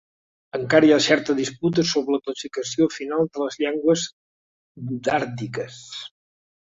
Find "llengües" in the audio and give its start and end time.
3.65-4.07